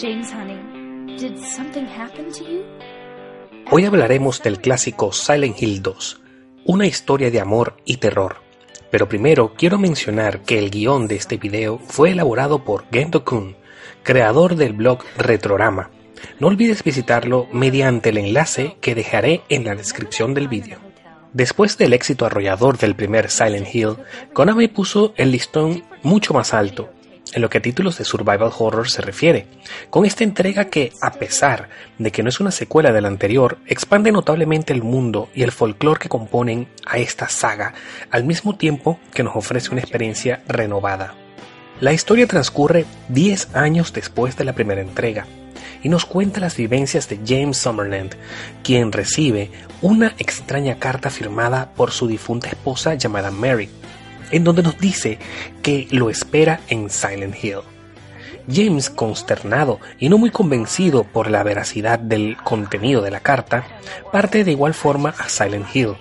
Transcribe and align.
James, 0.00 0.32
honey, 0.32 1.16
did 1.18 1.36
something 1.38 1.84
happen 1.84 2.30
to 2.30 2.44
you? 2.44 2.62
Hoy 3.68 3.84
hablaremos 3.84 4.40
del 4.40 4.60
clásico 4.60 5.12
Silent 5.12 5.60
Hill 5.60 5.82
2, 5.82 6.20
una 6.66 6.86
historia 6.86 7.32
de 7.32 7.40
amor 7.40 7.76
y 7.84 7.96
terror. 7.96 8.36
Pero 8.92 9.08
primero 9.08 9.54
quiero 9.56 9.76
mencionar 9.76 10.42
que 10.42 10.60
el 10.60 10.70
guion 10.70 11.08
de 11.08 11.16
este 11.16 11.36
video 11.36 11.80
fue 11.80 12.12
elaborado 12.12 12.64
por 12.64 12.84
Gendo 12.92 13.24
Kun, 13.24 13.56
creador 14.04 14.54
del 14.54 14.72
blog 14.72 15.00
Retrorama. 15.16 15.90
No 16.38 16.46
olvides 16.46 16.84
visitarlo 16.84 17.48
mediante 17.52 18.10
el 18.10 18.18
enlace 18.18 18.76
que 18.80 18.94
dejaré 18.94 19.42
en 19.48 19.64
la 19.64 19.74
descripción 19.74 20.32
del 20.32 20.46
vídeo. 20.46 20.78
Después 21.32 21.76
del 21.76 21.92
éxito 21.92 22.24
arrollador 22.24 22.78
del 22.78 22.94
primer 22.94 23.30
Silent 23.30 23.74
Hill, 23.74 23.96
Konami 24.32 24.68
puso 24.68 25.12
el 25.16 25.32
listón 25.32 25.82
mucho 26.04 26.34
más 26.34 26.54
alto 26.54 26.88
en 27.32 27.42
lo 27.42 27.50
que 27.50 27.58
a 27.58 27.62
títulos 27.62 27.98
de 27.98 28.04
survival 28.04 28.52
horror 28.58 28.88
se 28.88 29.02
refiere, 29.02 29.46
con 29.90 30.04
esta 30.04 30.24
entrega 30.24 30.66
que, 30.66 30.92
a 31.02 31.12
pesar 31.12 31.68
de 31.98 32.10
que 32.10 32.22
no 32.22 32.28
es 32.28 32.40
una 32.40 32.50
secuela 32.50 32.92
de 32.92 33.00
la 33.00 33.08
anterior, 33.08 33.58
expande 33.66 34.12
notablemente 34.12 34.72
el 34.72 34.82
mundo 34.82 35.28
y 35.34 35.42
el 35.42 35.52
folclore 35.52 36.00
que 36.00 36.08
componen 36.08 36.68
a 36.86 36.98
esta 36.98 37.28
saga, 37.28 37.74
al 38.10 38.24
mismo 38.24 38.56
tiempo 38.56 38.98
que 39.12 39.22
nos 39.22 39.36
ofrece 39.36 39.70
una 39.70 39.80
experiencia 39.80 40.42
renovada. 40.46 41.14
La 41.80 41.92
historia 41.92 42.26
transcurre 42.26 42.86
10 43.08 43.54
años 43.54 43.92
después 43.92 44.36
de 44.36 44.44
la 44.44 44.52
primera 44.52 44.80
entrega, 44.80 45.26
y 45.82 45.88
nos 45.88 46.06
cuenta 46.06 46.40
las 46.40 46.56
vivencias 46.56 47.08
de 47.08 47.20
James 47.24 47.58
Summerland, 47.58 48.16
quien 48.62 48.92
recibe 48.92 49.50
una 49.80 50.14
extraña 50.18 50.78
carta 50.78 51.10
firmada 51.10 51.70
por 51.74 51.92
su 51.92 52.06
difunta 52.06 52.48
esposa 52.48 52.94
llamada 52.94 53.30
Mary, 53.30 53.68
en 54.30 54.44
donde 54.44 54.62
nos 54.62 54.78
dice 54.78 55.18
que 55.62 55.88
lo 55.90 56.10
espera 56.10 56.60
en 56.68 56.90
Silent 56.90 57.36
Hill. 57.42 57.60
James, 58.50 58.88
consternado 58.88 59.78
y 59.98 60.08
no 60.08 60.16
muy 60.16 60.30
convencido 60.30 61.04
por 61.04 61.30
la 61.30 61.42
veracidad 61.42 61.98
del 61.98 62.36
contenido 62.38 63.02
de 63.02 63.10
la 63.10 63.20
carta, 63.20 63.66
parte 64.10 64.44
de 64.44 64.52
igual 64.52 64.74
forma 64.74 65.14
a 65.18 65.28
Silent 65.28 65.66
Hill, 65.74 65.96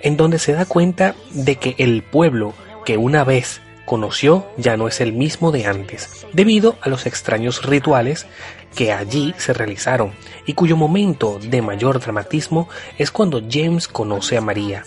en 0.00 0.16
donde 0.16 0.38
se 0.38 0.52
da 0.52 0.64
cuenta 0.64 1.14
de 1.30 1.56
que 1.56 1.74
el 1.78 2.02
pueblo 2.02 2.54
que 2.84 2.96
una 2.96 3.24
vez 3.24 3.60
conoció 3.84 4.46
ya 4.56 4.76
no 4.76 4.86
es 4.86 5.00
el 5.00 5.12
mismo 5.12 5.50
de 5.50 5.66
antes, 5.66 6.26
debido 6.32 6.76
a 6.82 6.88
los 6.88 7.06
extraños 7.06 7.64
rituales 7.64 8.26
que 8.76 8.92
allí 8.92 9.34
se 9.38 9.54
realizaron 9.54 10.12
y 10.46 10.52
cuyo 10.52 10.76
momento 10.76 11.38
de 11.42 11.62
mayor 11.62 11.98
dramatismo 11.98 12.68
es 12.98 13.10
cuando 13.10 13.42
James 13.50 13.88
conoce 13.88 14.36
a 14.36 14.40
María, 14.40 14.84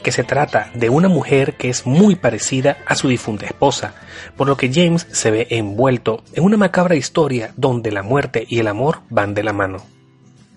que 0.00 0.12
se 0.12 0.24
trata 0.24 0.70
de 0.74 0.90
una 0.90 1.08
mujer 1.08 1.54
que 1.54 1.68
es 1.68 1.86
muy 1.86 2.16
parecida 2.16 2.78
a 2.86 2.94
su 2.94 3.08
difunta 3.08 3.46
esposa, 3.46 3.94
por 4.36 4.48
lo 4.48 4.56
que 4.56 4.72
James 4.72 5.06
se 5.10 5.30
ve 5.30 5.46
envuelto 5.50 6.22
en 6.34 6.44
una 6.44 6.56
macabra 6.56 6.96
historia 6.96 7.52
donde 7.56 7.92
la 7.92 8.02
muerte 8.02 8.46
y 8.48 8.58
el 8.58 8.68
amor 8.68 9.00
van 9.08 9.34
de 9.34 9.42
la 9.42 9.52
mano. 9.52 9.78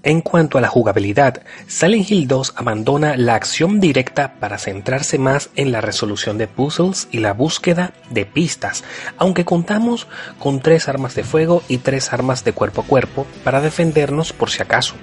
En 0.05 0.19
cuanto 0.19 0.57
a 0.57 0.61
la 0.61 0.67
jugabilidad, 0.67 1.43
Silent 1.65 2.11
Hill 2.11 2.27
2 2.27 2.55
abandona 2.57 3.15
la 3.15 3.35
acción 3.35 3.79
directa 3.79 4.33
para 4.37 4.57
centrarse 4.57 5.17
más 5.17 5.49
en 5.55 5.71
la 5.71 5.79
resolución 5.79 6.37
de 6.37 6.47
puzzles 6.47 7.07
y 7.09 7.19
la 7.19 7.31
búsqueda 7.31 7.93
de 8.09 8.25
pistas, 8.25 8.83
aunque 9.17 9.45
contamos 9.45 10.07
con 10.39 10.59
tres 10.59 10.89
armas 10.89 11.15
de 11.15 11.23
fuego 11.23 11.63
y 11.69 11.77
tres 11.77 12.11
armas 12.11 12.43
de 12.43 12.51
cuerpo 12.51 12.81
a 12.81 12.85
cuerpo 12.85 13.25
para 13.45 13.61
defendernos 13.61 14.33
por 14.33 14.49
si 14.49 14.61
acaso. 14.61 14.95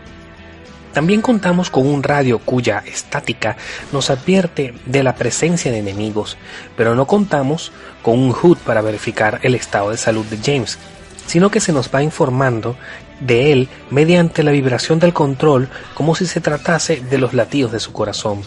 También 0.93 1.23
contamos 1.23 1.71
con 1.71 1.87
un 1.87 2.03
radio 2.03 2.41
cuya 2.41 2.83
estática 2.84 3.56
nos 3.93 4.11
advierte 4.11 4.75
de 4.87 5.03
la 5.05 5.15
presencia 5.15 5.71
de 5.71 5.78
enemigos, 5.78 6.37
pero 6.77 6.95
no 6.97 7.06
contamos 7.06 7.71
con 8.03 8.19
un 8.19 8.34
HUD 8.34 8.59
para 8.59 8.81
verificar 8.81 9.39
el 9.43 9.55
estado 9.55 9.91
de 9.91 9.97
salud 9.97 10.27
de 10.27 10.39
James, 10.39 10.79
sino 11.27 11.50
que 11.50 11.61
se 11.61 11.73
nos 11.73 11.95
va 11.95 12.03
informando 12.03 12.77
de 13.21 13.53
él 13.53 13.69
mediante 13.91 14.43
la 14.43 14.50
vibración 14.50 14.99
del 14.99 15.12
control 15.12 15.69
como 15.95 16.17
si 16.17 16.27
se 16.27 16.41
tratase 16.41 17.00
de 17.00 17.19
los 17.19 17.34
latidos 17.34 17.71
de 17.71 17.81
su 17.81 17.93
corazón. 17.93 18.43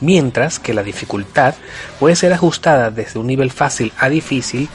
Mientras 0.00 0.58
que 0.58 0.74
la 0.74 0.82
dificultad 0.82 1.54
puede 1.98 2.14
ser 2.14 2.32
ajustada 2.32 2.90
desde 2.90 3.18
un 3.18 3.26
nivel 3.26 3.50
fácil 3.50 3.92
a 3.98 4.08
difícil 4.08 4.68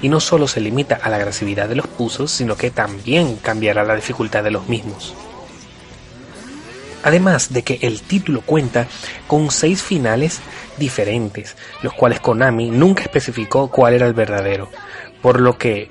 y 0.00 0.08
no 0.08 0.20
solo 0.20 0.48
se 0.48 0.60
limita 0.60 0.98
a 1.02 1.10
la 1.10 1.16
agresividad 1.16 1.68
de 1.68 1.76
los 1.76 1.86
puzzles, 1.86 2.30
sino 2.30 2.56
que 2.56 2.70
también 2.70 3.36
cambiará 3.36 3.84
la 3.84 3.96
dificultad 3.96 4.44
de 4.44 4.52
los 4.52 4.68
mismos. 4.68 5.14
Además 7.06 7.52
de 7.52 7.62
que 7.62 7.78
el 7.82 8.02
título 8.02 8.40
cuenta 8.40 8.88
con 9.28 9.52
seis 9.52 9.80
finales 9.80 10.40
diferentes, 10.76 11.54
los 11.80 11.92
cuales 11.92 12.18
Konami 12.18 12.72
nunca 12.72 13.04
especificó 13.04 13.70
cuál 13.70 13.94
era 13.94 14.08
el 14.08 14.12
verdadero, 14.12 14.70
por 15.22 15.40
lo 15.40 15.56
que 15.56 15.88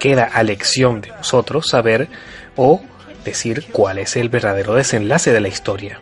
queda 0.00 0.24
a 0.24 0.42
lección 0.42 1.02
de 1.02 1.10
nosotros 1.10 1.68
saber 1.68 2.08
o 2.56 2.82
decir 3.24 3.66
cuál 3.70 3.98
es 3.98 4.16
el 4.16 4.28
verdadero 4.28 4.74
desenlace 4.74 5.32
de 5.32 5.40
la 5.40 5.46
historia. 5.46 6.00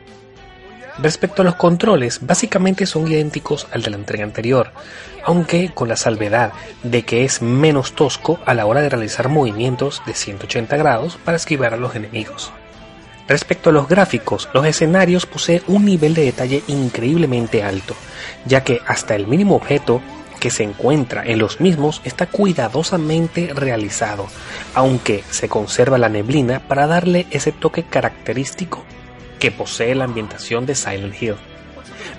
Respecto 0.97 1.43
a 1.43 1.45
los 1.45 1.57
controles, 1.57 2.21
básicamente 2.27 2.87
son 2.87 3.13
idénticos 3.13 3.67
al 3.71 3.83
de 3.83 3.91
la 3.91 3.97
entrega 3.97 4.25
anterior, 4.25 4.73
aunque 5.27 5.73
con 5.75 5.91
la 5.91 5.97
salvedad 5.97 6.55
de 6.83 7.03
que 7.03 7.27
es 7.27 7.43
menos 7.43 7.93
tosco 7.93 8.41
a 8.47 8.55
la 8.55 8.65
hora 8.65 8.81
de 8.81 8.89
realizar 8.89 9.29
movimientos 9.29 10.01
de 10.07 10.15
180 10.15 10.75
grados 10.79 11.19
para 11.23 11.37
esquivar 11.37 11.75
a 11.75 11.77
los 11.77 11.95
enemigos. 11.95 12.51
Respecto 13.29 13.71
a 13.71 13.73
los 13.73 13.89
gráficos, 13.89 14.49
los 14.55 14.65
escenarios 14.67 15.27
poseen 15.27 15.63
un 15.67 15.85
nivel 15.85 16.15
de 16.15 16.25
detalle 16.25 16.63
increíblemente 16.69 17.65
alto, 17.65 17.97
ya 18.45 18.63
que 18.63 18.81
hasta 18.87 19.17
el 19.17 19.27
mínimo 19.27 19.57
objeto 19.57 20.01
que 20.39 20.51
se 20.51 20.63
encuentra 20.63 21.25
en 21.25 21.39
los 21.39 21.61
mismos 21.61 22.01
está 22.05 22.27
cuidadosamente 22.27 23.51
realizado, 23.53 24.29
aunque 24.75 25.25
se 25.31 25.49
conserva 25.49 25.99
la 25.99 26.09
neblina 26.09 26.61
para 26.61 26.87
darle 26.87 27.27
ese 27.31 27.51
toque 27.51 27.83
característico 27.83 28.85
que 29.41 29.51
posee 29.51 29.95
la 29.95 30.05
ambientación 30.05 30.65
de 30.65 30.77
Silent 30.77 31.21
Hill. 31.21 31.35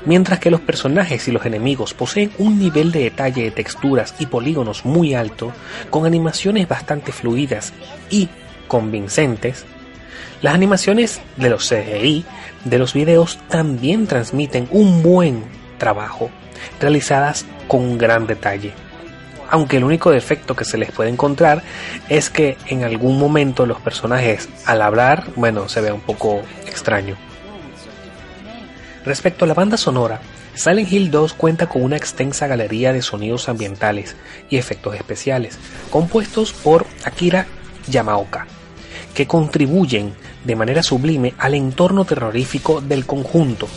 Mientras 0.05 0.39
que 0.39 0.51
los 0.51 0.61
personajes 0.61 1.27
y 1.27 1.31
los 1.31 1.45
enemigos 1.45 1.93
poseen 1.93 2.31
un 2.37 2.59
nivel 2.59 2.91
de 2.91 3.03
detalle 3.03 3.43
de 3.43 3.51
texturas 3.51 4.13
y 4.19 4.25
polígonos 4.25 4.83
muy 4.83 5.13
alto, 5.13 5.53
con 5.89 6.05
animaciones 6.05 6.67
bastante 6.67 7.13
fluidas 7.13 7.71
y 8.09 8.27
convincentes, 8.67 9.65
las 10.41 10.53
animaciones 10.53 11.21
de 11.37 11.49
los 11.49 11.67
CGI 11.67 12.25
de 12.65 12.77
los 12.77 12.93
videos 12.93 13.39
también 13.49 14.07
transmiten 14.07 14.67
un 14.71 15.03
buen 15.03 15.43
trabajo, 15.77 16.29
realizadas 16.79 17.45
con 17.67 17.97
gran 17.97 18.27
detalle. 18.27 18.73
Aunque 19.49 19.77
el 19.77 19.85
único 19.85 20.11
defecto 20.11 20.55
que 20.55 20.65
se 20.65 20.77
les 20.77 20.91
puede 20.91 21.09
encontrar 21.09 21.63
es 22.09 22.29
que 22.29 22.57
en 22.67 22.83
algún 22.83 23.17
momento 23.17 23.65
los 23.65 23.79
personajes 23.79 24.49
al 24.65 24.81
hablar, 24.81 25.25
bueno, 25.35 25.69
se 25.69 25.81
ve 25.81 25.91
un 25.91 26.01
poco 26.01 26.41
extraño. 26.65 27.15
Respecto 29.05 29.45
a 29.45 29.47
la 29.47 29.53
banda 29.53 29.77
sonora, 29.77 30.19
Silent 30.53 30.91
Hill 30.91 31.11
2 31.11 31.33
cuenta 31.33 31.67
con 31.69 31.83
una 31.83 31.95
extensa 31.95 32.47
galería 32.47 32.91
de 32.91 33.01
sonidos 33.01 33.47
ambientales 33.47 34.15
y 34.49 34.57
efectos 34.57 34.95
especiales, 34.95 35.57
compuestos 35.91 36.51
por 36.51 36.85
Akira 37.05 37.45
Yamaoka, 37.87 38.47
que 39.17 39.25
contribuyen 39.25 40.13
de 40.43 40.55
manera 40.55 40.83
sublime 40.83 41.33
al 41.39 41.55
entorno 41.55 42.05
terrorífico 42.05 42.81
del 42.81 43.07
conjunto, 43.07 43.67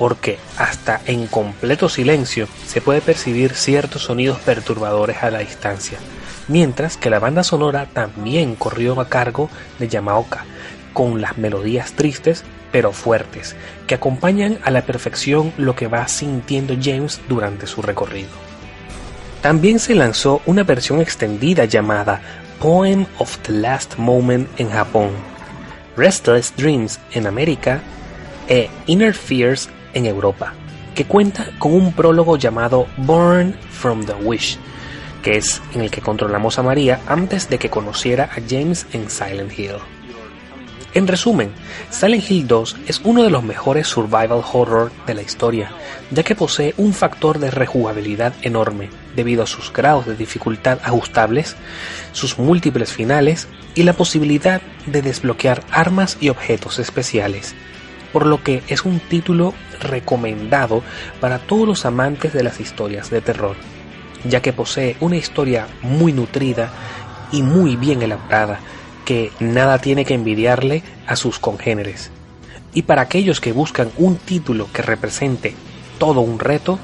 porque 0.00 0.36
hasta 0.56 1.00
en 1.06 1.28
completo 1.28 1.88
silencio 1.88 2.48
se 2.66 2.80
puede 2.80 3.00
percibir 3.00 3.54
ciertos 3.54 4.02
sonidos 4.02 4.40
perturbadores 4.40 5.22
a 5.22 5.30
la 5.30 5.38
distancia, 5.38 5.98
mientras 6.48 6.96
que 6.96 7.08
la 7.08 7.20
banda 7.20 7.44
sonora 7.44 7.86
también 7.86 8.56
corrió 8.56 9.00
a 9.00 9.08
cargo 9.08 9.48
de 9.78 9.86
Yamaoka, 9.86 10.44
con 10.92 11.20
las 11.20 11.38
melodías 11.38 11.92
tristes 11.92 12.42
pero 12.72 12.90
fuertes, 12.90 13.54
que 13.86 13.94
acompañan 13.94 14.58
a 14.64 14.72
la 14.72 14.82
perfección 14.82 15.52
lo 15.56 15.76
que 15.76 15.86
va 15.86 16.08
sintiendo 16.08 16.74
James 16.82 17.20
durante 17.28 17.68
su 17.68 17.80
recorrido. 17.80 18.30
También 19.40 19.78
se 19.78 19.94
lanzó 19.94 20.42
una 20.46 20.64
versión 20.64 21.00
extendida 21.00 21.64
llamada 21.64 22.20
Poem 22.60 23.06
of 23.18 23.38
the 23.38 23.54
Last 23.54 23.96
Moment 23.96 24.46
en 24.58 24.68
Japón, 24.68 25.12
Restless 25.96 26.54
Dreams 26.58 27.00
en 27.12 27.26
América 27.26 27.80
e 28.48 28.68
Inner 28.84 29.14
Fears 29.14 29.70
en 29.94 30.04
Europa, 30.04 30.52
que 30.94 31.06
cuenta 31.06 31.46
con 31.58 31.72
un 31.72 31.94
prólogo 31.94 32.36
llamado 32.36 32.86
Born 32.98 33.56
from 33.70 34.04
the 34.04 34.12
Wish, 34.12 34.58
que 35.22 35.38
es 35.38 35.62
en 35.74 35.80
el 35.80 35.90
que 35.90 36.02
controlamos 36.02 36.58
a 36.58 36.62
María 36.62 37.00
antes 37.06 37.48
de 37.48 37.58
que 37.58 37.70
conociera 37.70 38.24
a 38.24 38.42
James 38.46 38.86
en 38.92 39.08
Silent 39.08 39.58
Hill. 39.58 39.76
En 40.92 41.06
resumen, 41.06 41.52
Silent 41.88 42.30
Hill 42.30 42.46
2 42.46 42.76
es 42.88 43.00
uno 43.04 43.22
de 43.22 43.30
los 43.30 43.42
mejores 43.42 43.86
survival 43.86 44.44
horror 44.52 44.92
de 45.06 45.14
la 45.14 45.22
historia, 45.22 45.70
ya 46.10 46.22
que 46.24 46.34
posee 46.34 46.74
un 46.76 46.92
factor 46.92 47.38
de 47.38 47.50
rejugabilidad 47.50 48.34
enorme, 48.42 48.90
debido 49.16 49.42
a 49.42 49.46
sus 49.46 49.72
grados 49.72 50.06
de 50.06 50.16
dificultad 50.16 50.78
ajustables, 50.84 51.56
sus 52.12 52.38
múltiples 52.38 52.92
finales 52.92 53.48
y 53.74 53.82
la 53.82 53.92
posibilidad 53.92 54.60
de 54.86 55.02
desbloquear 55.02 55.62
armas 55.70 56.16
y 56.20 56.28
objetos 56.28 56.78
especiales, 56.78 57.54
por 58.12 58.26
lo 58.26 58.42
que 58.42 58.62
es 58.68 58.84
un 58.84 59.00
título 59.00 59.54
recomendado 59.80 60.82
para 61.20 61.38
todos 61.38 61.66
los 61.66 61.86
amantes 61.86 62.32
de 62.32 62.42
las 62.42 62.60
historias 62.60 63.10
de 63.10 63.20
terror, 63.20 63.56
ya 64.24 64.42
que 64.42 64.52
posee 64.52 64.96
una 65.00 65.16
historia 65.16 65.66
muy 65.82 66.12
nutrida 66.12 66.70
y 67.32 67.42
muy 67.42 67.76
bien 67.76 68.02
elaborada, 68.02 68.60
que 69.04 69.32
nada 69.40 69.78
tiene 69.78 70.04
que 70.04 70.14
envidiarle 70.14 70.82
a 71.06 71.16
sus 71.16 71.38
congéneres. 71.38 72.10
Y 72.72 72.82
para 72.82 73.02
aquellos 73.02 73.40
que 73.40 73.52
buscan 73.52 73.90
un 73.96 74.16
título 74.16 74.68
que 74.72 74.82
represente 74.82 75.54
todo 75.98 76.20
un 76.20 76.38
reto, 76.38 76.78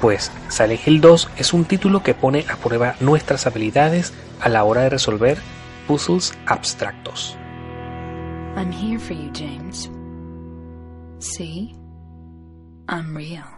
pues 0.00 0.30
Silent 0.48 0.86
Hill 0.86 1.00
2 1.00 1.30
es 1.38 1.52
un 1.52 1.64
título 1.64 2.02
que 2.02 2.14
pone 2.14 2.44
a 2.48 2.56
prueba 2.56 2.94
nuestras 3.00 3.46
habilidades 3.46 4.12
a 4.40 4.48
la 4.48 4.64
hora 4.64 4.82
de 4.82 4.90
resolver 4.90 5.38
puzzles 5.86 6.36
abstractos. 6.46 7.36
James. 9.34 9.90
Real. 12.88 13.55